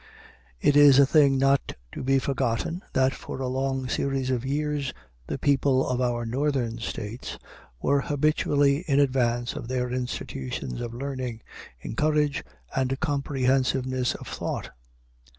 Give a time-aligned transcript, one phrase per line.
[0.59, 4.93] It is a thing not to be forgotten, that for a long series of years
[5.27, 7.37] the people of our Northern States
[7.79, 11.41] were habitually in advance of their institutions of learning,
[11.81, 12.43] in courage
[12.75, 14.71] and comprehensiveness of thought.